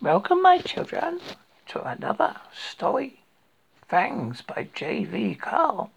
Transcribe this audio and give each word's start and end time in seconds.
Welcome, 0.00 0.42
my 0.42 0.58
children, 0.58 1.18
to 1.66 1.82
another 1.82 2.36
story. 2.56 3.18
Fangs 3.88 4.42
by 4.42 4.68
J.V. 4.72 5.34
Carl. 5.34 5.90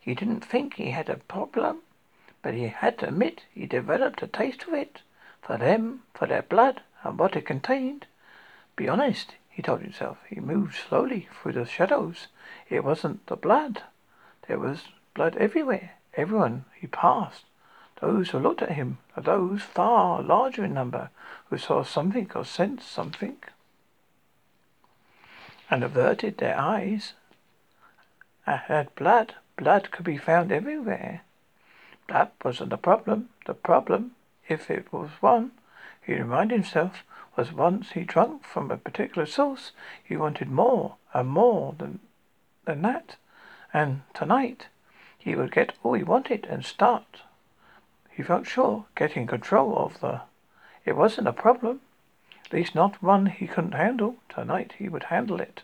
He 0.00 0.14
didn't 0.14 0.42
think 0.42 0.74
he 0.74 0.92
had 0.92 1.10
a 1.10 1.18
problem, 1.18 1.82
but 2.40 2.54
he 2.54 2.68
had 2.68 2.96
to 3.00 3.08
admit 3.08 3.42
he 3.54 3.66
developed 3.66 4.22
a 4.22 4.26
taste 4.26 4.62
for 4.62 4.74
it, 4.76 5.02
for 5.42 5.58
them, 5.58 6.04
for 6.14 6.26
their 6.26 6.40
blood, 6.40 6.80
and 7.02 7.18
what 7.18 7.36
it 7.36 7.44
contained. 7.44 8.06
Be 8.76 8.88
honest, 8.88 9.34
he 9.50 9.60
told 9.60 9.82
himself. 9.82 10.16
He 10.26 10.40
moved 10.40 10.76
slowly 10.76 11.28
through 11.30 11.52
the 11.52 11.66
shadows. 11.66 12.28
It 12.70 12.82
wasn't 12.82 13.26
the 13.26 13.36
blood. 13.36 13.82
There 14.46 14.58
was 14.58 14.84
blood 15.12 15.36
everywhere. 15.36 15.96
Everyone 16.14 16.64
he 16.74 16.86
passed. 16.86 17.44
Those 18.00 18.30
who 18.30 18.38
looked 18.38 18.62
at 18.62 18.72
him 18.72 18.98
are 19.16 19.22
those 19.22 19.62
far 19.62 20.22
larger 20.22 20.64
in 20.64 20.74
number 20.74 21.10
who 21.50 21.58
saw 21.58 21.82
something 21.82 22.30
or 22.34 22.44
sensed 22.44 22.90
something 22.90 23.38
and 25.68 25.82
averted 25.82 26.38
their 26.38 26.56
eyes. 26.58 27.14
I 28.46 28.56
had 28.56 28.94
blood. 28.94 29.34
Blood 29.56 29.90
could 29.90 30.04
be 30.04 30.16
found 30.16 30.52
everywhere. 30.52 31.22
That 32.08 32.32
wasn't 32.44 32.70
the 32.70 32.78
problem. 32.78 33.30
The 33.46 33.54
problem, 33.54 34.12
if 34.48 34.70
it 34.70 34.92
was 34.92 35.10
one, 35.20 35.50
he 36.00 36.14
reminded 36.14 36.54
himself, 36.54 37.02
was 37.36 37.52
once 37.52 37.92
he 37.92 38.04
drank 38.04 38.44
from 38.44 38.70
a 38.70 38.76
particular 38.76 39.26
source, 39.26 39.72
he 40.02 40.16
wanted 40.16 40.48
more 40.48 40.96
and 41.12 41.28
more 41.28 41.74
than, 41.76 41.98
than 42.64 42.82
that. 42.82 43.16
And 43.74 44.02
tonight, 44.14 44.68
he 45.18 45.34
would 45.34 45.52
get 45.52 45.72
all 45.82 45.94
he 45.94 46.04
wanted 46.04 46.46
and 46.46 46.64
start 46.64 47.22
he 48.18 48.24
felt 48.24 48.48
sure, 48.48 48.84
getting 48.96 49.28
control 49.28 49.78
of 49.78 50.00
the... 50.00 50.22
It 50.84 50.96
wasn't 50.96 51.28
a 51.28 51.32
problem. 51.32 51.82
At 52.44 52.52
least 52.52 52.74
not 52.74 53.00
one 53.00 53.26
he 53.26 53.46
couldn't 53.46 53.76
handle. 53.76 54.16
Tonight 54.28 54.74
he 54.76 54.88
would 54.88 55.04
handle 55.04 55.40
it. 55.40 55.62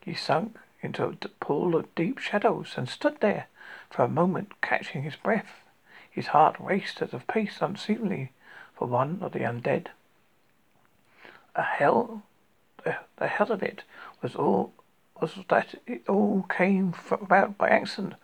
He 0.00 0.12
sunk 0.12 0.58
into 0.82 1.04
a 1.04 1.14
pool 1.38 1.76
of 1.76 1.94
deep 1.94 2.18
shadows 2.18 2.74
and 2.76 2.88
stood 2.88 3.20
there 3.20 3.46
for 3.88 4.02
a 4.02 4.08
moment, 4.08 4.60
catching 4.60 5.04
his 5.04 5.14
breath. 5.14 5.62
His 6.10 6.26
heart 6.34 6.56
raced 6.58 7.02
at 7.02 7.14
a 7.14 7.20
pace 7.20 7.58
unseemly 7.60 8.32
for 8.74 8.88
one 8.88 9.20
of 9.22 9.30
the 9.30 9.44
undead. 9.44 9.90
A 11.54 11.62
hell, 11.62 12.24
the, 12.82 13.28
hell 13.28 13.52
of 13.52 13.62
it 13.62 13.84
was 14.20 14.34
all 14.34 14.72
was 15.20 15.34
that 15.48 15.76
it 15.86 16.02
all 16.08 16.46
came 16.48 16.94
about 17.12 17.56
by 17.56 17.68
accident 17.68 18.14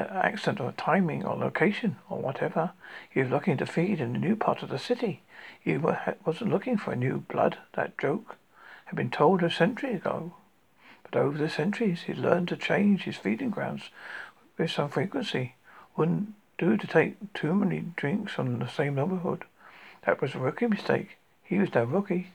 accident 0.00 0.60
or 0.60 0.72
timing 0.72 1.24
or 1.24 1.36
location 1.36 1.96
or 2.08 2.18
whatever. 2.18 2.72
He 3.08 3.20
was 3.20 3.30
looking 3.30 3.56
to 3.58 3.66
feed 3.66 4.00
in 4.00 4.14
a 4.14 4.18
new 4.18 4.36
part 4.36 4.62
of 4.62 4.68
the 4.68 4.78
city. 4.78 5.22
He 5.60 5.76
wasn't 5.76 6.50
looking 6.50 6.76
for 6.76 6.94
new 6.94 7.24
blood. 7.28 7.58
That 7.74 7.98
joke 7.98 8.36
had 8.86 8.96
been 8.96 9.10
told 9.10 9.42
a 9.42 9.50
century 9.50 9.94
ago. 9.94 10.34
But 11.02 11.18
over 11.18 11.38
the 11.38 11.48
centuries, 11.48 12.02
he'd 12.02 12.18
learned 12.18 12.48
to 12.48 12.56
change 12.56 13.02
his 13.02 13.16
feeding 13.16 13.50
grounds 13.50 13.90
with 14.58 14.70
some 14.70 14.88
frequency. 14.88 15.54
Wouldn't 15.96 16.34
do 16.58 16.76
to 16.76 16.86
take 16.86 17.32
too 17.34 17.54
many 17.54 17.84
drinks 17.96 18.32
from 18.32 18.58
the 18.58 18.68
same 18.68 18.94
neighborhood. 18.94 19.44
That 20.06 20.20
was 20.20 20.34
a 20.34 20.38
rookie 20.38 20.66
mistake. 20.66 21.18
He 21.42 21.58
was 21.58 21.74
no 21.74 21.84
rookie. 21.84 22.28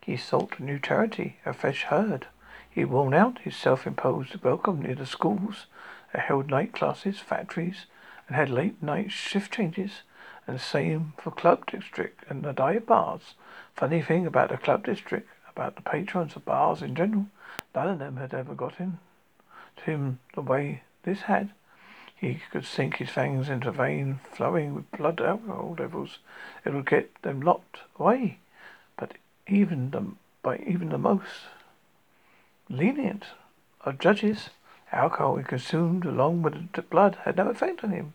He 0.00 0.16
sought 0.16 0.58
a 0.58 0.62
new 0.62 0.78
charity, 0.78 1.36
a 1.44 1.52
fresh 1.52 1.84
herd. 1.84 2.26
He 2.70 2.84
worn 2.84 3.14
out 3.14 3.38
his 3.40 3.56
self-imposed 3.56 4.42
welcome 4.44 4.82
near 4.82 4.94
the 4.94 5.06
schools 5.06 5.66
held 6.18 6.48
night 6.48 6.72
classes, 6.72 7.18
factories, 7.18 7.86
and 8.26 8.36
had 8.36 8.50
late 8.50 8.82
night 8.82 9.10
shift 9.10 9.52
changes, 9.52 10.02
and 10.46 10.60
same 10.60 11.12
for 11.18 11.30
club 11.30 11.66
district 11.66 12.24
and 12.28 12.42
the 12.42 12.52
dive 12.52 12.86
bars. 12.86 13.34
Funny 13.74 14.02
thing 14.02 14.26
about 14.26 14.50
the 14.50 14.56
club 14.56 14.84
district, 14.84 15.28
about 15.48 15.76
the 15.76 15.82
patrons 15.82 16.36
of 16.36 16.44
bars 16.44 16.82
in 16.82 16.94
general, 16.94 17.26
none 17.74 17.88
of 17.88 17.98
them 17.98 18.16
had 18.16 18.32
ever 18.32 18.54
got 18.54 18.72
gotten 18.72 18.98
to 19.76 19.84
him 19.84 20.18
the 20.34 20.40
way 20.40 20.82
this 21.02 21.22
had. 21.22 21.50
He 22.14 22.40
could 22.50 22.64
sink 22.64 22.96
his 22.96 23.10
fangs 23.10 23.48
into 23.48 23.68
a 23.68 23.72
vein 23.72 24.20
flowing 24.32 24.74
with 24.74 24.90
blood 24.90 25.20
alcohol 25.20 25.76
levels. 25.78 26.18
It 26.64 26.72
would 26.72 26.88
get 26.88 27.22
them 27.22 27.40
locked 27.42 27.80
away. 27.98 28.38
But 28.96 29.14
even 29.46 29.90
the, 29.90 30.06
by 30.42 30.58
even 30.66 30.88
the 30.88 30.98
most 30.98 31.48
lenient 32.70 33.26
of 33.82 33.98
judges, 33.98 34.48
Alcohol 34.92 35.36
he 35.36 35.44
consumed 35.44 36.04
along 36.04 36.42
with 36.42 36.72
the 36.72 36.82
blood 36.82 37.18
had 37.24 37.36
no 37.36 37.48
effect 37.48 37.82
on 37.82 37.90
him. 37.90 38.14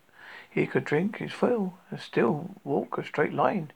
He 0.49 0.67
could 0.67 0.83
drink 0.83 1.17
his 1.17 1.31
fill 1.31 1.75
and 1.89 1.99
still 1.99 2.51
walk 2.63 2.97
a 2.97 3.05
straight 3.05 3.33
line 3.33 3.71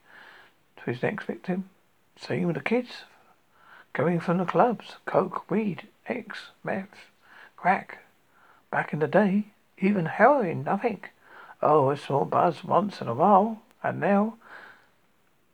to 0.78 0.84
his 0.84 1.02
next 1.02 1.26
victim. 1.26 1.70
Same 2.18 2.48
with 2.48 2.56
the 2.56 2.62
kids. 2.62 3.04
Going 3.94 4.20
from 4.20 4.38
the 4.38 4.46
clubs. 4.46 4.96
Coke, 5.06 5.50
weed, 5.50 5.88
X, 6.08 6.48
meth, 6.64 7.10
crack. 7.56 8.00
Back 8.72 8.92
in 8.92 9.00
the 9.00 9.08
day, 9.08 9.46
even 9.78 10.06
heroin, 10.06 10.64
nothing. 10.64 11.02
Oh, 11.62 11.90
a 11.90 11.98
small 11.98 12.26
buzz 12.26 12.64
once 12.64 13.02
in 13.02 13.08
a 13.08 13.14
while. 13.14 13.62
And 13.82 14.00
now, 14.00 14.36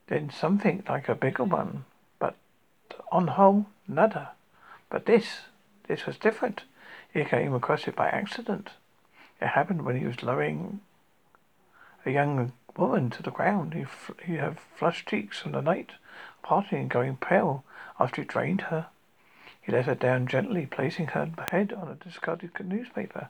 then 0.07 0.31
something 0.31 0.83
like 0.89 1.07
a 1.07 1.15
bigger 1.15 1.43
one. 1.43 1.85
But 2.17 2.35
on 3.11 3.27
whole, 3.27 3.67
nada. 3.87 4.31
But 4.89 5.05
this, 5.05 5.41
this 5.87 6.05
was 6.05 6.17
different. 6.17 6.63
He 7.13 7.25
came 7.25 7.53
across 7.53 7.87
it 7.87 7.95
by 7.95 8.07
accident. 8.07 8.69
It 9.41 9.49
happened 9.49 9.83
when 9.83 9.97
he 9.97 10.05
was 10.05 10.23
lowering 10.23 10.79
a 12.05 12.11
young 12.11 12.53
woman 12.77 13.09
to 13.09 13.21
the 13.21 13.31
ground. 13.31 13.73
He, 13.73 13.83
fl- 13.83 14.13
he 14.23 14.35
had 14.35 14.59
flushed 14.59 15.09
cheeks 15.09 15.39
from 15.39 15.51
the 15.51 15.61
night 15.61 15.91
partying 16.43 16.81
and 16.81 16.89
going 16.89 17.17
pale 17.17 17.65
after 17.99 18.21
he 18.21 18.27
drained 18.27 18.61
her. 18.61 18.87
He 19.61 19.71
let 19.71 19.85
her 19.85 19.95
down 19.95 20.27
gently, 20.27 20.65
placing 20.65 21.07
her 21.07 21.29
head 21.49 21.73
on 21.73 21.89
a 21.89 21.95
discarded 21.95 22.51
newspaper. 22.63 23.29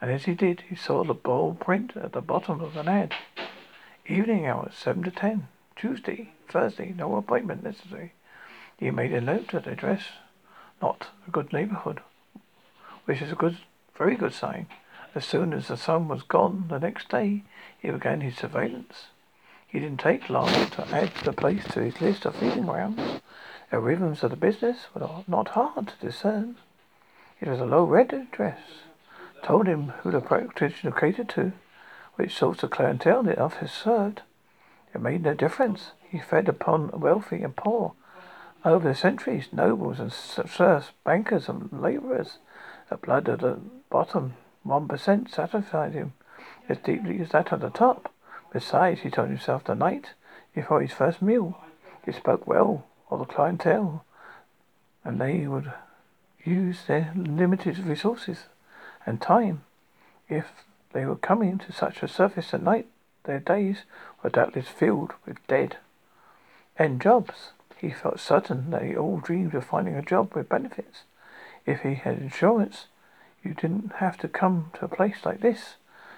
And 0.00 0.10
as 0.10 0.24
he 0.24 0.34
did, 0.34 0.62
he 0.62 0.74
saw 0.74 1.04
the 1.04 1.14
bold 1.14 1.60
print 1.60 1.96
at 1.96 2.12
the 2.12 2.22
bottom 2.22 2.60
of 2.60 2.76
an 2.76 2.88
ad. 2.88 3.14
Evening 4.06 4.46
hours, 4.46 4.74
7 4.74 5.02
to 5.02 5.10
10. 5.10 5.46
Tuesday, 5.76 6.32
Thursday, 6.48 6.94
no 6.96 7.16
appointment 7.16 7.62
necessary. 7.62 8.14
He 8.78 8.90
made 8.90 9.12
a 9.12 9.20
note 9.20 9.52
of 9.52 9.64
the 9.64 9.72
address. 9.72 10.04
Not 10.80 11.08
a 11.28 11.30
good 11.30 11.52
neighborhood 11.52 12.00
which 13.10 13.22
is 13.22 13.32
a 13.32 13.34
good, 13.34 13.56
very 13.98 14.14
good 14.14 14.32
sign. 14.32 14.68
As 15.16 15.24
soon 15.24 15.52
as 15.52 15.66
the 15.66 15.76
sun 15.76 16.06
was 16.06 16.22
gone 16.22 16.66
the 16.68 16.78
next 16.78 17.08
day, 17.08 17.42
he 17.82 17.90
began 17.90 18.20
his 18.20 18.36
surveillance. 18.36 19.06
He 19.66 19.80
didn't 19.80 19.98
take 19.98 20.30
long 20.30 20.46
to 20.46 20.86
add 20.94 21.10
the 21.24 21.32
place 21.32 21.64
to 21.72 21.80
his 21.80 22.00
list 22.00 22.24
of 22.24 22.36
feeding 22.36 22.66
grounds. 22.66 23.20
The 23.72 23.80
rhythms 23.80 24.22
of 24.22 24.30
the 24.30 24.36
business 24.36 24.86
were 24.94 25.24
not 25.26 25.48
hard 25.48 25.88
to 25.88 26.06
discern. 26.06 26.54
It 27.40 27.48
was 27.48 27.58
a 27.58 27.64
low 27.64 27.82
red 27.82 28.12
address. 28.12 28.60
Told 29.42 29.66
him 29.66 29.88
who 30.02 30.12
the 30.12 30.20
practitioner 30.20 30.92
catered 30.92 31.30
to, 31.30 31.50
which 32.14 32.38
sorts 32.38 32.62
of 32.62 32.70
clientele 32.70 33.24
the 33.24 33.40
office 33.40 33.72
served. 33.72 34.22
It 34.94 35.00
made 35.00 35.24
no 35.24 35.34
difference. 35.34 35.94
He 36.08 36.20
fed 36.20 36.48
upon 36.48 36.92
wealthy 36.92 37.42
and 37.42 37.56
poor. 37.56 37.94
Over 38.64 38.90
the 38.90 38.94
centuries, 38.94 39.48
nobles 39.50 39.98
and 39.98 40.12
serfs, 40.12 40.92
bankers 41.02 41.48
and 41.48 41.72
laborers 41.72 42.38
the 42.90 42.96
blood 42.96 43.28
at 43.28 43.40
the 43.40 43.58
bottom, 43.88 44.34
one 44.62 44.86
percent, 44.86 45.30
satisfied 45.30 45.94
him 45.94 46.12
as 46.68 46.78
deeply 46.78 47.20
as 47.20 47.30
that 47.30 47.52
at 47.52 47.60
the 47.60 47.70
top. 47.70 48.12
Besides, 48.52 49.00
he 49.00 49.10
told 49.10 49.28
himself 49.28 49.64
the 49.64 49.74
night 49.74 50.10
before 50.54 50.82
his 50.82 50.92
first 50.92 51.22
meal, 51.22 51.56
he 52.04 52.12
spoke 52.12 52.46
well 52.46 52.86
of 53.10 53.20
the 53.20 53.24
clientele, 53.24 54.04
and 55.04 55.20
they 55.20 55.46
would 55.46 55.72
use 56.44 56.84
their 56.86 57.12
limited 57.14 57.78
resources 57.78 58.46
and 59.06 59.20
time. 59.20 59.62
If 60.28 60.46
they 60.92 61.04
were 61.04 61.16
coming 61.16 61.58
to 61.58 61.72
such 61.72 62.02
a 62.02 62.08
surface 62.08 62.52
at 62.52 62.62
night, 62.62 62.88
their 63.24 63.40
days 63.40 63.84
were 64.22 64.30
doubtless 64.30 64.68
filled 64.68 65.12
with 65.24 65.46
dead 65.46 65.76
end 66.78 67.00
jobs. 67.00 67.50
He 67.76 67.90
felt 67.90 68.20
certain 68.20 68.70
that 68.70 68.82
they 68.82 68.96
all 68.96 69.18
dreamed 69.18 69.54
of 69.54 69.64
finding 69.64 69.94
a 69.94 70.02
job 70.02 70.34
with 70.34 70.48
benefits. 70.48 71.04
If 71.70 71.82
he 71.82 71.94
had 71.94 72.18
insurance, 72.18 72.88
you 73.44 73.54
didn't 73.54 73.92
have 73.98 74.18
to 74.18 74.28
come 74.28 74.72
to 74.74 74.86
a 74.86 74.88
place 74.88 75.24
like 75.24 75.40
this. 75.40 75.76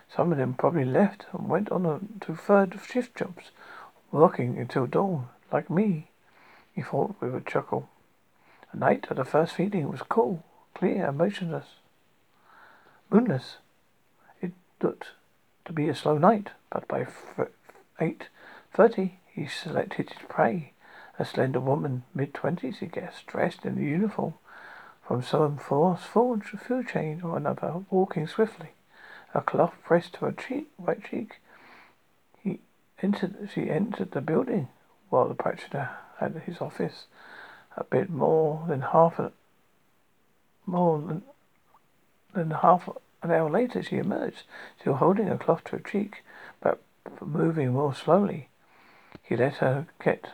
Some 0.09 0.33
of 0.33 0.39
them 0.39 0.55
probably 0.55 0.87
left 0.87 1.27
and 1.31 1.47
went 1.47 1.71
on 1.71 2.21
to 2.23 2.35
third 2.35 2.81
shift 2.83 3.15
jobs, 3.19 3.51
working 4.11 4.57
until 4.57 4.87
dawn, 4.87 5.29
like 5.53 5.69
me, 5.69 6.09
he 6.75 6.81
thought 6.81 7.17
with 7.21 7.35
a 7.35 7.43
chuckle. 7.43 7.91
The 8.73 8.79
night 8.79 9.07
of 9.11 9.19
the 9.19 9.27
first 9.27 9.53
feeding 9.53 9.91
was 9.91 10.01
cool, 10.01 10.43
clear, 10.73 11.09
and 11.09 11.19
motionless. 11.19 11.75
Moonless. 13.11 13.59
It 14.41 14.53
looked 14.81 15.09
to 15.67 15.75
be 15.75 15.91
a 15.91 15.95
slow 15.95 16.17
night, 16.17 16.53
but 16.71 16.89
by 16.89 17.07
eight 18.01 18.29
thirty 18.73 19.19
he 19.27 19.47
selected 19.47 20.09
his 20.09 20.23
prey. 20.31 20.73
A 21.19 21.27
slender 21.27 21.61
woman, 21.61 22.05
mid 22.15 22.33
twenties, 22.33 22.79
he 22.79 22.87
guessed, 22.87 23.27
dressed 23.27 23.67
in 23.67 23.77
a 23.77 23.83
uniform 23.83 24.33
from 25.03 25.23
some 25.23 25.59
force 25.59 26.05
forged 26.05 26.55
a 26.55 26.57
food 26.57 26.89
chain 26.89 27.23
or 27.23 27.37
another, 27.37 27.85
walking 27.91 28.27
swiftly, 28.27 28.71
a 29.35 29.41
cloth 29.41 29.75
pressed 29.85 30.15
to 30.15 30.27
her 30.27 30.33
cheek, 30.33 30.71
right 30.79 31.03
cheek. 31.03 31.41
He 32.43 32.61
entered. 33.03 33.51
She 33.53 33.71
entered 33.71 34.13
the 34.13 34.21
building 34.21 34.69
while 35.11 35.29
the 35.29 35.35
practitioner 35.35 35.91
had 36.19 36.43
his 36.47 36.61
office. 36.61 37.07
A 37.77 37.85
bit 37.85 38.11
more 38.11 38.65
than 38.69 38.83
half 38.83 39.19
a, 39.19 39.33
more 40.67 41.01
than, 41.01 41.23
than 42.35 42.51
half 42.51 42.89
an 43.23 43.31
hour 43.31 43.51
later 43.51 43.83
she 43.83 43.97
emerged, 43.97 44.43
still 44.79 44.95
holding 44.95 45.29
a 45.29 45.39
cloth 45.39 45.65
to 45.65 45.73
her 45.73 45.79
cheek, 45.79 46.23
but 46.61 46.83
moving 47.21 47.73
more 47.73 47.95
slowly. 47.95 48.49
He 49.23 49.37
let 49.37 49.55
her 49.57 49.87
get 50.03 50.27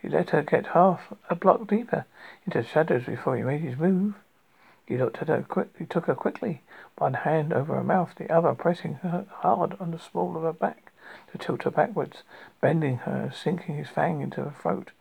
he 0.00 0.08
let 0.08 0.30
her 0.30 0.42
get 0.42 0.68
half 0.68 1.12
a 1.30 1.34
block 1.34 1.66
deeper 1.66 2.04
into 2.44 2.62
the 2.62 2.68
shadows 2.68 3.04
before 3.04 3.36
he 3.36 3.42
made 3.42 3.62
his 3.62 3.78
move. 3.78 4.14
He 4.86 4.96
looked 4.96 5.20
at 5.20 5.28
her 5.28 5.42
quick. 5.42 5.70
He 5.78 5.84
took 5.84 6.06
her 6.06 6.14
quickly, 6.14 6.62
one 6.96 7.14
hand 7.14 7.52
over 7.52 7.74
her 7.74 7.82
mouth, 7.82 8.14
the 8.16 8.30
other 8.30 8.54
pressing 8.54 8.94
her 9.02 9.26
hard 9.30 9.76
on 9.80 9.90
the 9.90 9.98
small 9.98 10.36
of 10.36 10.44
her 10.44 10.52
back 10.52 10.92
to 11.32 11.38
tilt 11.38 11.64
her 11.64 11.70
backwards, 11.70 12.22
bending 12.60 12.98
her, 12.98 13.32
sinking 13.34 13.76
his 13.76 13.88
fang 13.88 14.20
into 14.20 14.44
her 14.44 14.50
throat. 14.50 14.92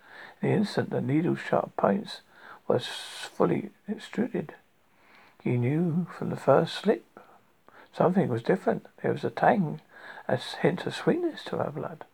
In 0.42 0.50
the 0.50 0.56
instant, 0.56 0.89
the 0.89 1.01
needle-sharp 1.01 1.75
points 1.77 2.21
was 2.68 2.88
fully 2.88 3.69
extruded. 3.88 4.56
He 5.44 5.57
knew 5.57 6.07
from 6.18 6.31
the 6.31 6.36
first 6.36 6.74
slip 6.74 7.19
something 7.94 8.27
was 8.27 8.42
different. 8.42 8.88
There 9.03 9.12
was 9.12 9.24
a 9.24 9.30
tang, 9.30 9.81
a 10.27 10.38
hint 10.38 10.86
of 10.86 10.95
sweetness 10.95 11.44
to 11.45 11.57
her 11.57 11.69
blood, 11.69 12.06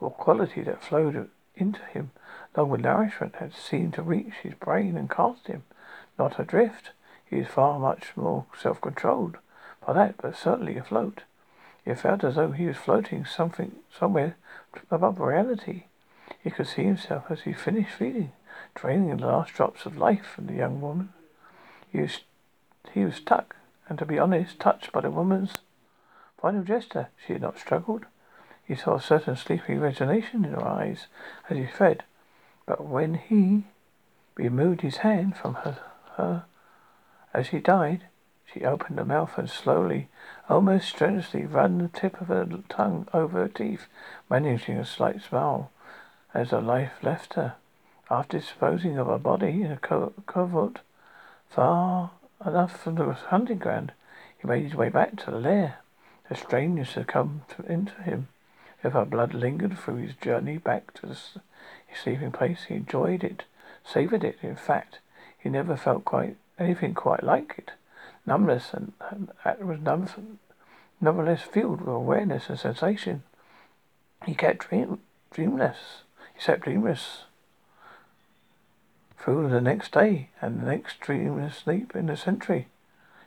a 0.00 0.10
quality 0.10 0.62
that 0.62 0.82
flowed 0.82 1.28
into 1.60 1.84
him, 1.84 2.10
along 2.54 2.70
with 2.70 2.80
nourishment, 2.80 3.36
had 3.36 3.54
seemed 3.54 3.94
to 3.94 4.02
reach 4.02 4.34
his 4.42 4.54
brain 4.54 4.96
and 4.96 5.10
cast 5.10 5.46
him, 5.46 5.64
not 6.18 6.38
adrift, 6.38 6.90
he 7.24 7.38
is 7.38 7.48
far 7.48 7.78
much 7.78 8.16
more 8.16 8.46
self-controlled 8.58 9.38
by 9.86 9.92
that, 9.92 10.16
but 10.18 10.36
certainly 10.36 10.76
afloat. 10.76 11.22
It 11.84 11.96
felt 11.96 12.24
as 12.24 12.34
though 12.34 12.50
he 12.50 12.66
was 12.66 12.76
floating 12.76 13.24
something 13.24 13.76
somewhere 13.96 14.36
above 14.90 15.20
reality. 15.20 15.84
He 16.42 16.50
could 16.50 16.66
see 16.66 16.84
himself 16.84 17.24
as 17.30 17.42
he 17.42 17.52
finished 17.52 17.92
feeding, 17.92 18.32
draining 18.74 19.16
the 19.16 19.26
last 19.26 19.54
drops 19.54 19.86
of 19.86 19.96
life 19.96 20.26
from 20.26 20.46
the 20.46 20.54
young 20.54 20.80
woman. 20.80 21.10
He 21.90 22.00
was, 22.00 22.20
he 22.92 23.04
was 23.04 23.16
stuck, 23.16 23.56
and 23.88 23.98
to 23.98 24.06
be 24.06 24.18
honest, 24.18 24.58
touched 24.60 24.92
by 24.92 25.00
the 25.00 25.10
woman's 25.10 25.58
final 26.40 26.62
gesture. 26.62 27.08
She 27.26 27.32
had 27.34 27.42
not 27.42 27.58
struggled. 27.58 28.06
He 28.70 28.76
saw 28.76 28.94
a 28.94 29.02
certain 29.02 29.34
sleepy 29.34 29.76
resignation 29.78 30.44
in 30.44 30.52
her 30.52 30.64
eyes 30.64 31.08
as 31.48 31.56
he 31.56 31.66
fed, 31.66 32.04
but 32.66 32.84
when 32.84 33.14
he 33.14 33.64
removed 34.36 34.82
his 34.82 34.98
hand 34.98 35.36
from 35.36 35.54
her, 35.54 35.78
her 36.16 36.44
as 37.34 37.48
she 37.48 37.58
died, 37.58 38.04
she 38.46 38.64
opened 38.64 39.00
her 39.00 39.04
mouth 39.04 39.36
and 39.36 39.50
slowly, 39.50 40.08
almost 40.48 40.88
strenuously, 40.88 41.46
ran 41.46 41.78
the 41.78 41.88
tip 41.88 42.20
of 42.20 42.28
her 42.28 42.46
tongue 42.68 43.08
over 43.12 43.40
her 43.40 43.48
teeth, 43.48 43.88
managing 44.28 44.78
a 44.78 44.84
slight 44.84 45.20
smile 45.20 45.72
as 46.32 46.50
her 46.50 46.60
life 46.60 47.02
left 47.02 47.34
her. 47.34 47.54
After 48.08 48.38
disposing 48.38 48.98
of 48.98 49.08
her 49.08 49.18
body 49.18 49.64
in 49.64 49.72
a 49.72 49.78
co- 49.78 50.12
covert 50.26 50.78
far 51.48 52.12
enough 52.46 52.80
from 52.80 52.94
the 52.94 53.14
hunting 53.14 53.58
ground, 53.58 53.90
he 54.38 54.46
made 54.46 54.62
his 54.62 54.76
way 54.76 54.90
back 54.90 55.16
to 55.16 55.32
the 55.32 55.40
lair. 55.40 55.78
The 56.28 56.36
strangeness 56.36 56.94
had 56.94 57.08
come 57.08 57.42
to, 57.48 57.62
into 57.64 58.00
him. 58.02 58.28
If 58.82 58.94
her 58.94 59.04
blood 59.04 59.34
lingered 59.34 59.78
through 59.78 59.96
his 59.96 60.14
journey 60.14 60.58
back 60.58 60.94
to 60.94 61.08
his 61.08 61.38
sleeping 61.94 62.32
place, 62.32 62.64
he 62.64 62.74
enjoyed 62.74 63.22
it, 63.22 63.44
savoured 63.84 64.24
it. 64.24 64.38
In 64.42 64.56
fact, 64.56 65.00
he 65.38 65.48
never 65.48 65.76
felt 65.76 66.04
quite 66.04 66.36
anything 66.58 66.94
quite 66.94 67.22
like 67.22 67.54
it. 67.58 67.72
Numbness 68.26 68.72
and, 68.72 68.92
and 69.10 69.30
was 69.60 69.80
none, 69.80 70.38
nevertheless 71.00 71.42
filled 71.42 71.80
with 71.80 71.88
awareness 71.88 72.48
and 72.48 72.58
sensation. 72.58 73.22
He 74.26 74.34
kept 74.34 74.68
dream, 74.68 75.00
dreamless. 75.30 76.02
He 76.34 76.40
slept 76.40 76.62
dreamless 76.62 77.24
through 79.18 79.50
the 79.50 79.60
next 79.60 79.92
day 79.92 80.30
and 80.40 80.60
the 80.60 80.66
next 80.66 81.00
dreamless 81.00 81.56
sleep 81.56 81.94
in 81.94 82.06
the 82.06 82.16
century. 82.16 82.68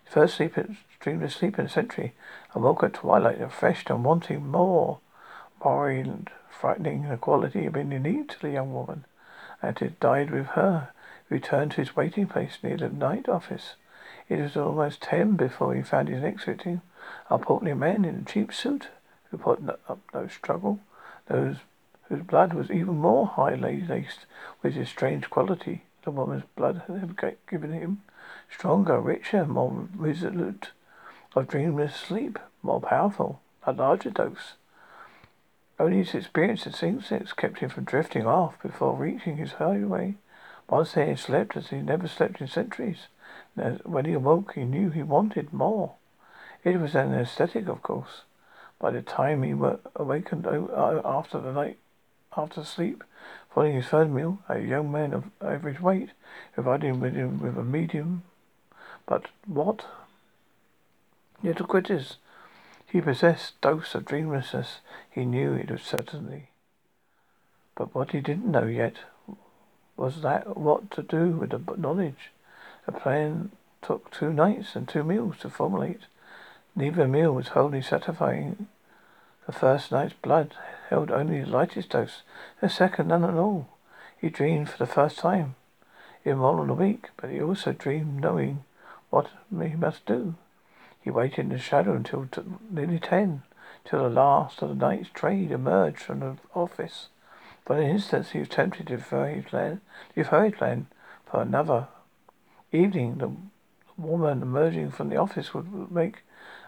First 0.05 0.35
sleep, 0.35 0.55
dreamless 0.99 1.35
sleep 1.35 1.57
in 1.57 1.65
the 1.65 1.69
century, 1.69 2.13
and 2.53 2.63
woke 2.63 2.83
at 2.83 2.93
twilight, 2.93 3.39
refreshed 3.39 3.89
and 3.89 4.03
wanting 4.03 4.47
more, 4.47 4.99
worried, 5.63 6.29
frightening 6.49 7.09
the 7.09 7.17
quality 7.17 7.65
of 7.65 7.73
being 7.73 7.91
unique 7.91 8.29
to 8.29 8.39
the 8.41 8.51
young 8.51 8.73
woman, 8.73 9.05
and 9.61 9.81
it 9.81 9.99
died 9.99 10.29
with 10.29 10.47
her 10.47 10.89
He 11.29 11.35
returned 11.35 11.71
to 11.71 11.81
his 11.81 11.95
waiting 11.95 12.27
place 12.27 12.57
near 12.61 12.77
the 12.77 12.89
night 12.89 13.29
office. 13.29 13.75
It 14.29 14.39
was 14.39 14.57
almost 14.57 15.01
ten 15.01 15.35
before 15.35 15.73
he 15.73 15.81
found 15.81 16.09
his 16.09 16.21
next 16.21 16.45
victim, 16.45 16.81
a 17.29 17.37
portly 17.37 17.73
man 17.73 18.05
in 18.05 18.15
a 18.15 18.29
cheap 18.29 18.53
suit, 18.53 18.89
who 19.31 19.37
put 19.37 19.61
up 19.87 19.99
no 20.13 20.27
struggle, 20.27 20.79
those 21.27 21.57
whose 22.09 22.23
blood 22.23 22.53
was 22.53 22.69
even 22.69 22.97
more 22.97 23.27
highly 23.27 23.81
laced 23.81 24.25
with 24.61 24.75
this 24.75 24.89
strange 24.89 25.29
quality 25.29 25.83
the 26.03 26.11
woman's 26.11 26.43
blood 26.55 26.83
had 26.87 27.37
given 27.49 27.71
him, 27.71 28.01
stronger, 28.49 28.99
richer, 28.99 29.45
more 29.45 29.87
resolute, 29.95 30.71
of 31.35 31.47
dreamless 31.47 31.95
sleep, 31.95 32.37
more 32.61 32.81
powerful, 32.81 33.41
a 33.65 33.71
larger 33.71 34.09
dose. 34.09 34.53
Only 35.79 35.97
his 35.97 36.13
experience 36.13 36.65
and 36.65 36.83
instincts 36.83 37.33
kept 37.33 37.59
him 37.59 37.69
from 37.69 37.83
drifting 37.83 38.27
off 38.27 38.61
before 38.61 38.95
reaching 38.95 39.37
his 39.37 39.53
highway. 39.53 40.15
Once 40.69 40.93
there 40.93 41.07
he 41.07 41.15
slept 41.15 41.57
as 41.57 41.69
he 41.69 41.77
never 41.77 42.07
slept 42.07 42.39
in 42.41 42.47
centuries. 42.47 43.07
When 43.55 44.05
he 44.05 44.13
awoke, 44.13 44.53
he 44.53 44.65
knew 44.65 44.89
he 44.89 45.03
wanted 45.03 45.51
more. 45.51 45.93
It 46.63 46.79
was 46.79 46.95
an 46.95 47.13
anesthetic, 47.13 47.67
of 47.67 47.81
course. 47.81 48.21
By 48.79 48.91
the 48.91 49.01
time 49.01 49.43
he 49.43 49.51
awakened 49.95 50.45
uh, 50.47 51.01
after 51.03 51.39
the 51.39 51.51
night, 51.51 51.77
after 52.35 52.63
sleep, 52.63 53.03
following 53.53 53.75
his 53.75 53.87
third 53.87 54.11
meal, 54.11 54.39
a 54.49 54.59
young 54.59 54.91
man 54.91 55.13
of 55.13 55.25
average 55.41 55.79
weight, 55.81 56.09
provided 56.53 56.87
him 56.87 57.39
with 57.39 57.57
a 57.57 57.63
medium. 57.63 58.23
But 59.05 59.27
what? 59.45 59.85
Little 61.41 61.67
quitters. 61.67 62.17
He 62.93 63.01
possessed 63.01 63.59
dose 63.59 63.95
of 63.95 64.05
dreamlessness. 64.05 64.77
He 65.09 65.25
knew 65.25 65.53
it 65.53 65.71
was 65.71 65.81
certainly. 65.81 66.51
But 67.73 67.95
what 67.95 68.11
he 68.11 68.21
didn't 68.21 68.51
know 68.51 68.67
yet 68.67 68.97
was 69.97 70.21
that 70.21 70.55
what 70.55 70.91
to 70.91 71.01
do 71.01 71.31
with 71.31 71.49
the 71.49 71.75
knowledge? 71.75 72.29
The 72.85 72.91
plan 72.91 73.51
took 73.81 74.11
two 74.11 74.31
nights 74.31 74.75
and 74.75 74.87
two 74.87 75.03
meals 75.03 75.39
to 75.39 75.49
formulate. 75.49 76.01
Neither 76.75 77.07
meal 77.07 77.31
was 77.31 77.47
wholly 77.47 77.81
satisfying. 77.81 78.67
The 79.47 79.53
first 79.53 79.91
night's 79.91 80.13
blood 80.13 80.53
held 80.89 81.09
only 81.09 81.41
the 81.41 81.49
lightest 81.49 81.89
dose, 81.89 82.21
the 82.61 82.69
second 82.69 83.07
none 83.07 83.23
at 83.23 83.33
all. 83.33 83.69
He 84.21 84.29
dreamed 84.29 84.69
for 84.69 84.77
the 84.77 84.85
first 84.85 85.17
time 85.17 85.55
in 86.23 86.37
more 86.37 86.57
than 86.57 86.69
a 86.69 86.75
week, 86.75 87.09
but 87.17 87.31
he 87.31 87.41
also 87.41 87.71
dreamed 87.71 88.21
knowing 88.21 88.63
what 89.09 89.31
he 89.49 89.69
must 89.69 90.05
do. 90.05 90.35
He 91.03 91.11
waited 91.11 91.39
in 91.39 91.49
the 91.49 91.59
shadow 91.59 91.93
until 91.95 92.27
t- 92.27 92.41
nearly 92.69 92.97
ten, 92.97 93.43
till 93.83 94.03
the 94.03 94.09
last 94.09 94.61
of 94.61 94.69
the 94.69 94.75
night's 94.75 95.09
trade 95.09 95.51
emerged 95.51 95.99
from 95.99 96.21
the 96.21 96.37
office. 96.55 97.09
For 97.65 97.77
an 97.77 97.89
instant 97.89 98.27
he 98.27 98.39
was 98.39 98.47
tempted 98.47 98.87
to 98.87 98.95
defer 98.95 99.27
his 99.27 99.45
plan, 99.45 99.81
defer 100.15 100.45
his 100.45 100.53
plan 100.53 100.87
for 101.25 101.41
another 101.41 101.87
evening. 102.71 103.17
The 103.17 103.31
woman 104.01 104.41
emerging 104.41 104.91
from 104.91 105.09
the 105.09 105.17
office 105.17 105.53
would 105.53 105.91
make 105.91 106.23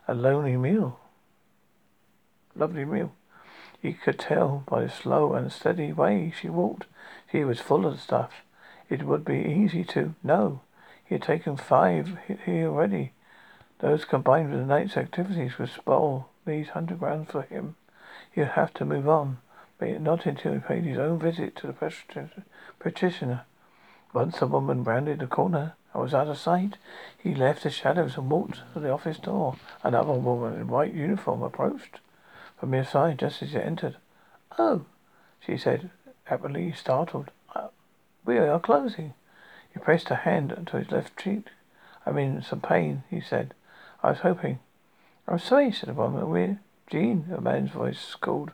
a 0.08 0.14
lonely 0.14 0.58
meal. 0.58 1.00
Lovely 2.56 2.86
meal. 2.86 3.14
He 3.82 3.94
could 3.94 4.20
tell 4.20 4.64
by 4.68 4.84
the 4.84 4.90
slow 4.90 5.34
and 5.34 5.52
steady 5.52 5.94
way 5.94 6.34
she 6.38 6.50
walked. 6.50 6.86
She 7.32 7.44
was 7.44 7.60
full 7.60 7.86
of 7.86 8.02
stuff. 8.02 8.44
It 8.90 9.04
would 9.04 9.24
be 9.24 9.40
easy 9.40 9.84
to 9.86 10.16
know. 10.24 10.62
He 11.06 11.16
had 11.16 11.22
taken 11.22 11.56
five 11.56 12.18
here 12.46 12.68
already. 12.68 13.14
Those 13.80 14.06
combined 14.06 14.52
with 14.52 14.60
the 14.60 14.66
night's 14.66 14.98
activities 14.98 15.58
would 15.60 15.70
spoil 15.70 16.30
these 16.46 16.70
hundred 16.70 17.00
grams 17.00 17.32
for 17.32 17.42
him. 17.44 17.76
He 18.32 18.42
would 18.42 18.52
have 18.52 18.74
to 18.76 18.86
move 18.86 19.08
on 19.08 19.40
but 19.78 20.02
not 20.02 20.26
until 20.26 20.54
he 20.54 20.60
paid 20.60 20.84
his 20.86 20.98
own 20.98 21.20
visit 21.20 21.56
to 21.58 21.68
the 21.68 21.74
practitioner. 22.80 23.46
Once 24.14 24.40
the 24.40 24.48
woman 24.48 24.84
rounded 24.84 25.20
the 25.20 25.28
corner 25.28 25.74
and 25.94 26.02
was 26.02 26.14
out 26.14 26.28
of 26.28 26.38
sight, 26.38 26.78
he 27.18 27.36
left 27.36 27.64
the 27.64 27.70
shadows 27.70 28.18
and 28.18 28.30
walked 28.30 28.62
to 28.74 28.80
the 28.80 28.90
office 28.92 29.18
door. 29.18 29.58
Another 29.84 30.14
woman 30.14 30.54
in 30.60 30.68
white 30.68 30.94
uniform 30.94 31.44
approached 31.44 32.00
from 32.58 32.72
the 32.72 32.86
side 32.86 33.20
just 33.20 33.42
as 33.42 33.52
he 33.52 33.58
entered. 33.58 33.98
Oh, 34.58 34.86
she 35.42 35.58
said, 35.58 35.90
apparently 36.26 36.72
startled. 36.72 37.30
Uh, 37.54 37.68
we 38.24 38.38
are 38.38 38.60
closing. 38.60 39.14
He 39.74 39.80
pressed 39.80 40.10
a 40.10 40.16
hand 40.16 40.68
to 40.68 40.78
his 40.78 40.90
left 40.90 41.18
cheek. 41.18 41.48
I'm 42.06 42.18
in 42.18 42.42
some 42.42 42.62
pain, 42.62 43.04
he 43.10 43.20
said. 43.20 43.54
I 44.04 44.10
was 44.12 44.20
hoping. 44.20 44.60
I'm 45.28 45.40
sorry, 45.40 45.72
said 45.72 45.90
the 45.90 45.94
woman. 45.94 46.30
We're 46.30 46.60
Jean, 46.90 47.26
a 47.36 47.42
man's 47.42 47.72
voice 47.72 48.16
called 48.16 48.52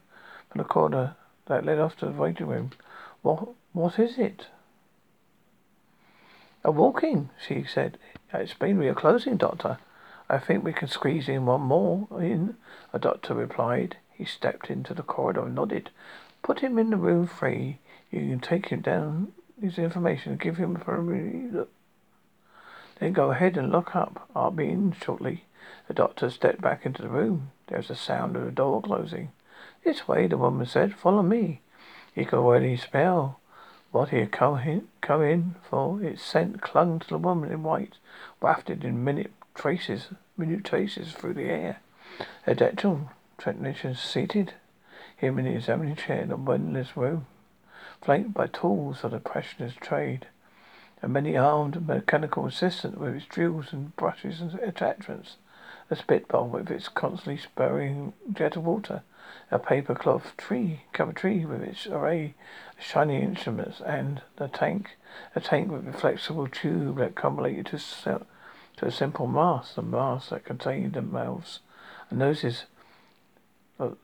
from 0.49 0.59
the 0.59 0.67
corner 0.67 1.15
that 1.47 1.65
led 1.65 1.79
off 1.79 1.97
to 1.97 2.05
the 2.05 2.11
waiting 2.11 2.47
room. 2.47 2.71
What, 3.21 3.49
what 3.73 3.99
is 3.99 4.17
it? 4.17 4.47
A 6.63 6.71
walking, 6.71 7.29
she 7.45 7.63
said. 7.63 7.97
It's 8.33 8.53
been 8.53 8.77
we 8.77 8.87
are 8.87 8.93
closing, 8.93 9.37
Doctor. 9.37 9.79
I 10.29 10.37
think 10.37 10.63
we 10.63 10.71
can 10.71 10.87
squeeze 10.87 11.27
in 11.27 11.45
one 11.45 11.61
more 11.61 12.07
in, 12.11 12.55
a 12.93 12.99
doctor 12.99 13.33
replied. 13.33 13.97
He 14.13 14.23
stepped 14.23 14.69
into 14.69 14.93
the 14.93 15.03
corridor 15.03 15.45
and 15.45 15.55
nodded. 15.55 15.89
Put 16.41 16.59
him 16.59 16.79
in 16.79 16.89
the 16.89 16.95
room 16.95 17.27
free. 17.27 17.79
You 18.11 18.21
can 18.21 18.39
take 18.39 18.67
him 18.67 18.79
down 18.79 19.33
his 19.61 19.77
information 19.77 20.31
and 20.31 20.41
give 20.41 20.55
him 20.55 20.77
a 20.77 20.79
preliminary 20.79 21.51
look. 21.51 21.69
Then 23.01 23.13
go 23.13 23.31
ahead 23.31 23.57
and 23.57 23.71
lock 23.71 23.95
up. 23.95 24.29
I'll 24.35 24.51
be 24.51 24.69
in 24.69 24.91
shortly. 24.91 25.45
The 25.87 25.93
doctor 25.95 26.29
stepped 26.29 26.61
back 26.61 26.85
into 26.85 27.01
the 27.01 27.09
room. 27.09 27.49
There 27.65 27.79
was 27.79 27.89
a 27.89 27.95
sound 27.95 28.35
of 28.35 28.45
the 28.45 28.51
door 28.51 28.79
closing. 28.79 29.31
This 29.83 30.07
way, 30.07 30.27
the 30.27 30.37
woman 30.37 30.67
said. 30.67 30.93
Follow 30.93 31.23
me. 31.23 31.61
He 32.13 32.25
could 32.25 32.37
already 32.37 32.77
smell 32.77 33.39
what 33.89 34.09
he 34.09 34.19
had 34.19 34.31
come 34.31 34.59
in, 34.59 34.87
come 35.01 35.23
in 35.23 35.55
for. 35.67 35.99
Its 36.03 36.21
scent 36.21 36.61
clung 36.61 36.99
to 36.99 37.07
the 37.07 37.17
woman 37.17 37.51
in 37.51 37.63
white, 37.63 37.95
wafted 38.39 38.83
in 38.83 39.03
minute 39.03 39.31
traces, 39.55 40.09
minute 40.37 40.63
traces 40.63 41.13
through 41.13 41.33
the 41.33 41.49
air. 41.49 41.79
A 42.45 42.53
dental 42.53 43.09
technician 43.39 43.95
seated 43.95 44.53
him 45.17 45.39
in 45.39 45.45
the 45.45 45.55
examining 45.55 45.95
chair 45.95 46.21
in 46.21 46.29
the 46.29 46.37
windowless 46.37 46.95
room, 46.95 47.25
flanked 47.99 48.35
by 48.35 48.45
tools 48.45 49.03
of 49.03 49.09
the 49.09 49.19
practitioner's 49.19 49.73
trade. 49.73 50.27
A 51.03 51.07
many 51.07 51.35
armed 51.35 51.87
mechanical 51.87 52.45
assistant 52.45 52.97
with 52.97 53.15
its 53.15 53.25
drills 53.25 53.73
and 53.73 53.95
brushes 53.95 54.41
and 54.41 54.53
attachments. 54.55 55.37
A 55.89 55.95
spitball 55.95 56.47
with 56.47 56.69
its 56.69 56.87
constantly 56.87 57.37
spurring 57.37 58.13
jet 58.31 58.55
of 58.55 58.65
water 58.65 59.03
a 59.49 59.59
paper 59.59 59.93
cloth 59.93 60.35
tree, 60.37 60.81
covered 60.93 61.17
tree 61.17 61.45
with 61.45 61.61
its 61.61 61.85
array 61.87 62.33
of 62.77 62.83
shiny 62.83 63.21
instruments, 63.21 63.81
and 63.81 64.21
a 64.37 64.47
tank, 64.47 64.97
a 65.35 65.41
tank 65.41 65.69
with 65.69 65.87
a 65.87 65.93
flexible 65.93 66.47
tube 66.47 66.97
that 66.97 67.15
convoluted 67.15 67.65
to, 67.65 68.25
to 68.77 68.85
a 68.85 68.91
simple 68.91 69.27
mask, 69.27 69.75
the 69.75 69.81
mask 69.81 70.29
that 70.29 70.45
contained 70.45 70.93
the 70.93 71.01
mouths 71.01 71.59
and 72.09 72.19
noses 72.19 72.65
of, 73.77 73.97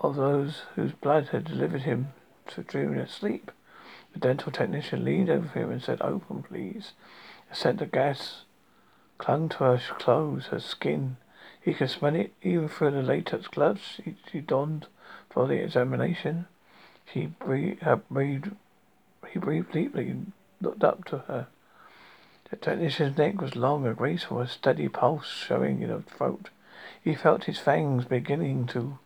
of 0.00 0.16
those 0.16 0.62
whose 0.74 0.92
blood 0.92 1.28
had 1.28 1.44
delivered 1.44 1.82
him 1.82 2.08
to 2.48 2.62
dreamless 2.62 3.12
sleep. 3.12 3.52
The 4.12 4.20
dental 4.20 4.52
technician 4.52 5.04
leaned 5.04 5.30
over 5.30 5.48
him 5.48 5.70
and 5.70 5.82
said, 5.82 6.00
Open, 6.00 6.42
please. 6.42 6.92
A 7.50 7.54
scent 7.54 7.80
of 7.80 7.92
gas 7.92 8.44
clung 9.18 9.48
to 9.50 9.58
her 9.58 9.80
clothes, 9.98 10.46
her 10.46 10.60
skin, 10.60 11.16
he 11.60 11.74
could 11.74 11.90
smell 11.90 12.14
it 12.14 12.32
even 12.42 12.68
through 12.68 12.92
the 12.92 13.02
latex 13.02 13.46
gloves 13.46 14.00
she, 14.30 14.40
donned 14.40 14.86
for 15.28 15.46
the 15.46 15.62
examination. 15.62 16.46
She 17.12 17.26
breathed, 17.26 17.82
uh, 17.82 17.96
breathed, 18.10 18.52
he 19.30 19.38
breathed 19.38 19.72
deeply 19.72 20.08
and 20.08 20.32
looked 20.60 20.82
up 20.82 21.04
to 21.06 21.18
her. 21.18 21.48
The 22.50 22.56
technician's 22.56 23.18
neck 23.18 23.40
was 23.40 23.56
long 23.56 23.86
and 23.86 23.96
graceful, 23.96 24.40
a 24.40 24.48
steady 24.48 24.88
pulse 24.88 25.26
showing 25.26 25.82
in 25.82 25.90
her 25.90 26.00
throat. 26.00 26.48
He 27.02 27.14
felt 27.14 27.44
his 27.44 27.58
fangs 27.58 28.06
beginning 28.06 28.66
to 28.68 28.98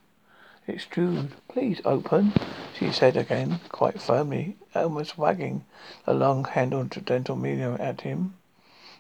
extrude. 0.73 1.33
Please 1.49 1.81
open, 1.85 2.33
she 2.79 2.91
said 2.91 3.17
again, 3.17 3.61
quite 3.69 4.01
firmly, 4.01 4.57
almost 4.75 5.19
wagging 5.19 5.65
the 6.07 6.15
long-handled 6.15 7.05
dental 7.05 7.37
medium 7.37 7.77
at 7.81 8.01
him. 8.01 8.35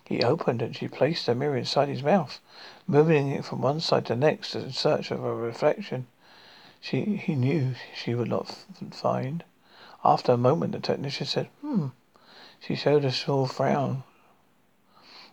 He 0.05 0.23
opened 0.23 0.63
and 0.63 0.77
she 0.77 0.89
placed 0.89 1.27
the 1.27 1.35
mirror 1.35 1.57
inside 1.57 1.89
his 1.89 2.03
mouth, 2.03 2.41
moving 2.87 3.31
it 3.31 3.45
from 3.45 3.63
one 3.63 3.81
side 3.81 4.07
to 4.07 4.15
the 4.15 4.21
next 4.21 4.55
in 4.55 4.73
search 4.73 5.11
of 5.11 5.25
a 5.25 5.35
reflection 5.35 6.07
she 6.85 7.15
he 7.15 7.37
knew 7.37 7.77
she 7.95 8.13
would 8.13 8.29
not 8.29 8.65
find. 8.91 9.45
After 10.05 10.33
a 10.33 10.37
moment 10.37 10.73
the 10.73 10.81
technician 10.81 11.27
said, 11.27 11.49
Hmm. 11.61 11.91
She 12.59 12.75
showed 12.75 13.05
a 13.05 13.13
small 13.13 13.47
frown 13.47 14.03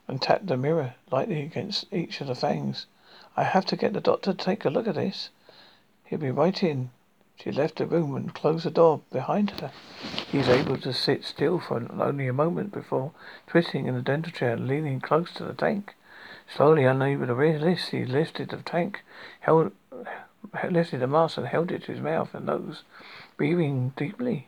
and 0.07 0.21
tapped 0.21 0.45
the 0.45 0.57
mirror 0.57 0.93
lightly 1.11 1.41
against 1.41 1.91
each 1.91 2.21
of 2.21 2.27
the 2.27 2.35
fangs. 2.35 2.85
I 3.35 3.45
have 3.45 3.65
to 3.65 3.75
get 3.75 3.93
the 3.93 3.99
doctor 3.99 4.31
to 4.31 4.37
take 4.45 4.63
a 4.63 4.69
look 4.69 4.87
at 4.87 4.93
this. 4.93 5.31
He'll 6.09 6.17
be 6.17 6.31
right 6.31 6.63
in. 6.63 6.89
She 7.35 7.51
left 7.51 7.77
the 7.77 7.85
room 7.85 8.15
and 8.15 8.33
closed 8.33 8.65
the 8.65 8.71
door 8.71 9.01
behind 9.11 9.51
her. 9.51 9.71
He 10.31 10.39
was 10.39 10.49
able 10.49 10.77
to 10.77 10.91
sit 10.91 11.23
still 11.23 11.59
for 11.59 11.85
only 12.01 12.27
a 12.27 12.33
moment 12.33 12.71
before 12.71 13.11
twisting 13.45 13.85
in 13.85 13.93
the 13.93 14.01
dental 14.01 14.31
chair 14.31 14.53
and 14.53 14.67
leaning 14.67 15.01
close 15.01 15.31
to 15.35 15.43
the 15.43 15.53
tank. 15.53 15.93
Slowly, 16.47 16.83
unable 16.83 17.27
to 17.27 17.35
resist, 17.35 17.91
he 17.91 18.05
lifted 18.05 18.49
the 18.49 18.57
tank, 18.57 19.03
held, 19.41 19.71
lifted 20.67 21.01
the 21.01 21.07
mask 21.07 21.37
and 21.37 21.45
held 21.45 21.71
it 21.71 21.83
to 21.83 21.91
his 21.91 22.01
mouth 22.01 22.33
and 22.33 22.47
nose, 22.47 22.81
breathing 23.37 23.93
deeply, 23.95 24.47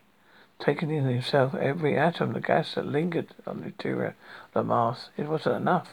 taking 0.58 0.90
in 0.90 1.04
himself 1.04 1.54
every 1.54 1.96
atom 1.96 2.30
of 2.30 2.34
the 2.34 2.40
gas 2.40 2.74
that 2.74 2.86
lingered 2.86 3.28
on 3.46 3.60
the 3.60 3.66
interior 3.66 4.16
of 4.46 4.52
the 4.52 4.64
mask. 4.64 5.10
It 5.16 5.28
wasn't 5.28 5.58
enough. 5.58 5.92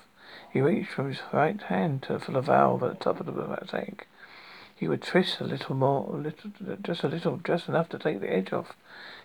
He 0.52 0.62
reached 0.62 0.90
from 0.90 1.10
his 1.10 1.22
right 1.32 1.62
hand 1.62 2.02
to, 2.04 2.18
the 2.18 2.42
valve 2.42 2.82
at 2.82 2.98
the 2.98 3.04
top 3.04 3.20
of 3.20 3.28
the 3.28 3.68
tank. 3.68 4.08
He 4.80 4.88
would 4.88 5.02
twist 5.02 5.42
a 5.42 5.44
little 5.44 5.76
more, 5.76 6.10
a 6.10 6.18
little, 6.18 6.52
just 6.82 7.04
a 7.04 7.10
little, 7.10 7.42
just 7.44 7.68
enough 7.68 7.90
to 7.90 8.00
take 8.00 8.22
the 8.22 8.32
edge 8.32 8.54
off 8.54 8.78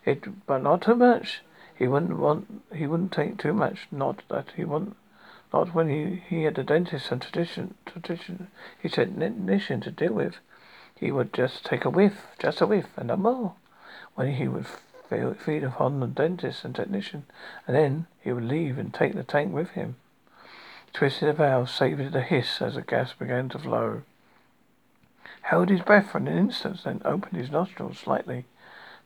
it, 0.05 0.47
but 0.47 0.65
not 0.65 0.83
too 0.83 0.97
much. 0.97 1.43
He 1.77 1.87
wouldn't 1.87 2.19
want, 2.19 2.63
he 2.75 2.89
wouldn't 2.89 3.13
take 3.13 3.39
too 3.39 3.53
much. 3.53 3.87
Not 3.93 4.25
that 4.31 4.47
he 4.57 4.65
wouldn't, 4.65 4.97
not 5.53 5.73
when 5.73 5.89
he, 5.89 6.25
he 6.29 6.43
had 6.43 6.59
a 6.59 6.65
dentist 6.65 7.13
and 7.13 7.23
tradition, 7.23 7.75
tradition, 7.87 8.49
he 8.83 8.89
said 8.89 9.17
technician 9.17 9.81
to 9.83 9.93
deal 9.93 10.15
with. 10.15 10.39
He 10.97 11.13
would 11.13 11.33
just 11.33 11.65
take 11.65 11.85
a 11.85 11.91
whiff, 11.91 12.27
just 12.41 12.61
a 12.61 12.67
whiff, 12.67 12.89
and 12.97 13.07
no 13.07 13.17
more. 13.17 13.55
When 14.17 14.35
he 14.35 14.49
would 14.49 14.67
feed 15.39 15.63
upon 15.63 16.01
the 16.01 16.09
dentist 16.09 16.65
and 16.65 16.75
technician, 16.75 17.27
and 17.69 17.77
then 17.77 18.07
he 18.21 18.33
would 18.33 18.43
leave 18.43 18.77
and 18.77 18.93
take 18.93 19.15
the 19.15 19.23
tank 19.23 19.53
with 19.55 19.71
him. 19.71 19.95
Twisted 20.93 21.29
the 21.29 21.33
valve, 21.33 21.71
savoured 21.71 22.11
the 22.11 22.23
hiss 22.23 22.61
as 22.61 22.75
the 22.75 22.83
gas 22.83 23.13
began 23.13 23.49
to 23.51 23.59
flow 23.61 24.03
held 25.45 25.69
his 25.69 25.83
breath 25.83 26.11
for 26.11 26.19
an 26.19 26.27
instant, 26.27 26.83
then 26.85 27.03
opened 27.05 27.37
his 27.37 27.51
nostrils 27.51 27.99
slightly, 27.99 28.47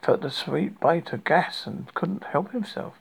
felt 0.00 0.20
the 0.20 0.30
sweet 0.30 0.78
bite 0.78 1.12
of 1.12 1.24
gas 1.24 1.66
and 1.66 1.92
couldn't 1.94 2.22
help 2.24 2.52
himself. 2.52 2.94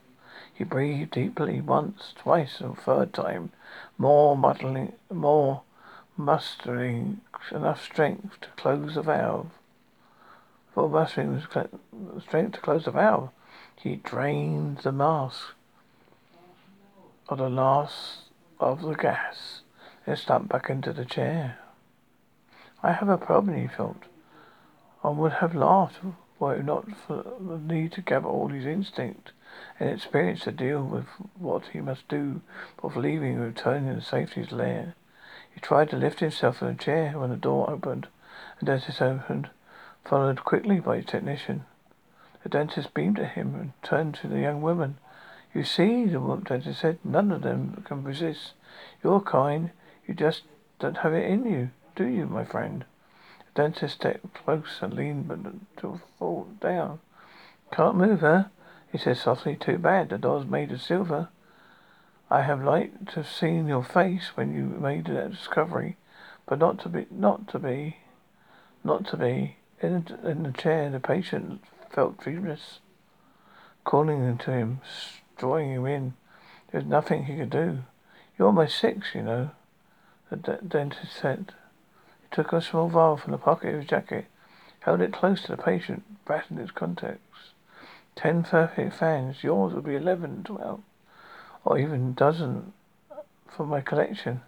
He 0.52 0.64
breathed 0.64 1.12
deeply 1.12 1.60
once, 1.60 2.14
twice, 2.18 2.60
and 2.60 2.76
third 2.76 3.12
time, 3.12 3.52
more 3.96 4.36
muddling, 4.36 4.92
more 5.12 5.62
mustering 6.16 7.20
enough 7.52 7.80
strength 7.80 8.40
to 8.40 8.48
close 8.56 8.96
the 8.96 9.02
valve. 9.02 9.52
For 10.74 10.88
mustering 10.88 11.40
strength 11.40 12.52
to 12.52 12.60
close 12.60 12.86
the 12.86 12.90
valve, 12.90 13.30
he 13.76 13.96
drained 13.96 14.78
the 14.78 14.90
mask 14.90 15.54
of 17.28 17.38
the 17.38 17.48
last 17.48 18.22
of 18.58 18.82
the 18.82 18.94
gas, 18.94 19.60
and 20.06 20.18
slumped 20.18 20.48
back 20.48 20.68
into 20.68 20.92
the 20.92 21.04
chair. 21.04 21.58
I 22.82 22.92
have 22.92 23.08
a 23.08 23.18
problem, 23.18 23.56
he 23.56 23.66
felt. 23.66 24.04
I 25.02 25.10
would 25.10 25.32
have 25.32 25.54
laughed 25.54 25.98
were 26.38 26.54
it 26.54 26.64
not 26.64 26.86
for 26.96 27.24
the 27.40 27.58
need 27.58 27.92
to 27.92 28.00
gather 28.00 28.28
all 28.28 28.48
his 28.48 28.64
instinct 28.64 29.32
and 29.80 29.90
experience 29.90 30.44
to 30.44 30.52
deal 30.52 30.84
with 30.84 31.06
what 31.36 31.66
he 31.72 31.80
must 31.80 32.06
do 32.08 32.40
before 32.80 33.02
leaving 33.02 33.34
and 33.34 33.44
returning 33.44 33.94
to 33.94 34.00
safety's 34.00 34.52
lair. 34.52 34.94
He 35.52 35.60
tried 35.60 35.90
to 35.90 35.96
lift 35.96 36.20
himself 36.20 36.58
from 36.58 36.68
the 36.68 36.82
chair 36.84 37.18
when 37.18 37.30
the 37.30 37.36
door 37.36 37.68
opened, 37.68 38.06
and 38.60 38.68
as 38.68 38.88
it 38.88 39.02
opened, 39.02 39.50
followed 40.04 40.44
quickly 40.44 40.78
by 40.78 40.96
his 40.96 41.06
technician. 41.06 41.64
The 42.44 42.48
dentist 42.48 42.94
beamed 42.94 43.18
at 43.18 43.32
him 43.32 43.54
and 43.56 43.72
turned 43.82 44.14
to 44.16 44.28
the 44.28 44.40
young 44.40 44.62
woman. 44.62 44.98
You 45.52 45.64
see, 45.64 46.04
the 46.04 46.20
dentist 46.44 46.80
said, 46.80 46.98
none 47.02 47.32
of 47.32 47.42
them 47.42 47.82
can 47.84 48.04
resist. 48.04 48.52
Your 49.02 49.20
kind, 49.20 49.72
you 50.06 50.14
just 50.14 50.42
don't 50.78 50.98
have 50.98 51.12
it 51.12 51.28
in 51.28 51.44
you 51.44 51.70
do 51.98 52.06
you, 52.06 52.26
my 52.26 52.44
friend? 52.44 52.84
The 53.54 53.62
dentist 53.62 53.96
stepped 53.96 54.32
close 54.32 54.78
and 54.80 54.94
leaned 54.94 55.26
but 55.26 55.40
to 55.82 56.00
fall 56.16 56.46
down. 56.60 57.00
Can't 57.72 57.96
move, 57.96 58.20
huh? 58.20 58.44
He 58.92 58.98
said 58.98 59.16
softly. 59.16 59.56
Too 59.56 59.78
bad. 59.78 60.10
The 60.10 60.18
door's 60.18 60.46
made 60.46 60.70
of 60.70 60.80
silver. 60.80 61.28
I 62.30 62.42
have 62.42 62.62
liked 62.62 63.08
to 63.08 63.14
have 63.16 63.28
seen 63.28 63.66
your 63.66 63.82
face 63.82 64.36
when 64.36 64.54
you 64.54 64.62
made 64.62 65.06
that 65.06 65.32
discovery, 65.32 65.96
but 66.46 66.60
not 66.60 66.78
to 66.82 66.88
be, 66.88 67.06
not 67.10 67.48
to 67.48 67.58
be, 67.58 67.96
not 68.84 69.04
to 69.08 69.16
be. 69.16 69.56
In 69.80 70.06
in 70.22 70.44
the 70.44 70.52
chair, 70.52 70.90
the 70.90 71.00
patient 71.00 71.62
felt 71.90 72.20
dreamless, 72.20 72.78
calling 73.82 74.38
to 74.38 74.50
him, 74.52 74.80
drawing 75.36 75.72
him 75.72 75.86
in. 75.86 76.14
There 76.70 76.80
was 76.80 76.88
nothing 76.88 77.24
he 77.24 77.36
could 77.36 77.50
do. 77.50 77.78
You're 78.38 78.52
my 78.52 78.66
six, 78.66 79.14
you 79.14 79.22
know, 79.22 79.50
the 80.30 80.36
de- 80.36 80.62
dentist 80.62 81.12
said. 81.12 81.54
Took 82.30 82.52
a 82.52 82.60
small 82.60 82.88
vial 82.88 83.16
from 83.16 83.32
the 83.32 83.38
pocket 83.38 83.74
of 83.74 83.80
his 83.80 83.88
jacket, 83.88 84.26
held 84.80 85.00
it 85.00 85.12
close 85.12 85.42
to 85.42 85.56
the 85.56 85.62
patient, 85.62 86.04
rattled 86.26 86.60
its 86.60 86.70
contents. 86.70 87.52
Ten 88.14 88.42
perfect 88.42 88.94
fans. 88.94 89.42
Yours 89.42 89.74
would 89.74 89.84
be 89.84 89.96
eleven, 89.96 90.44
twelve, 90.44 90.80
or 91.64 91.78
even 91.78 92.08
a 92.08 92.12
dozen 92.12 92.72
for 93.48 93.66
my 93.66 93.80
collection. 93.80 94.42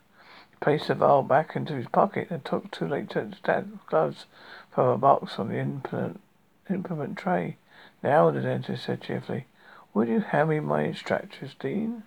He 0.51 0.57
placed 0.61 0.89
the 0.89 0.95
vial 0.95 1.23
back 1.23 1.57
into 1.57 1.75
his 1.75 1.89
pocket 1.89 2.29
and 2.31 2.45
took 2.45 2.71
two 2.71 2.87
latex 2.87 3.39
gloves 3.87 4.27
from 4.71 4.89
a 4.89 4.99
box 4.99 5.39
on 5.39 5.49
the 5.49 5.59
implement, 5.59 6.21
implement 6.69 7.17
tray. 7.17 7.57
Now, 8.03 8.31
the 8.31 8.41
dentist 8.41 8.85
said 8.85 9.01
cheerfully, 9.01 9.47
would 9.95 10.09
you 10.09 10.21
hand 10.21 10.51
me 10.51 10.61
my 10.61 10.85
extractors, 10.85 11.59
Dean? 11.59 12.03